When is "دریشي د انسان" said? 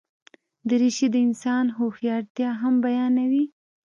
0.69-1.65